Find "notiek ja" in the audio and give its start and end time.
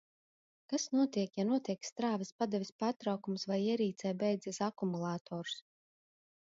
0.99-1.45